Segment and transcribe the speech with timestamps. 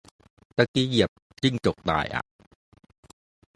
[0.57, 2.23] ตะกี้เหยียบจิ้งจกตายอ่ะ